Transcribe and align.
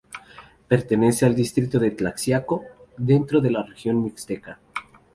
Pertenece 0.67 1.27
al 1.27 1.35
distrito 1.35 1.77
de 1.77 1.91
Tlaxiaco, 1.91 2.63
dentro 2.97 3.39
de 3.39 3.51
la 3.51 3.61
región 3.61 4.03
mixteca. 4.03 4.59